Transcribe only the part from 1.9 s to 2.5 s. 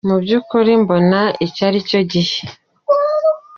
gihe.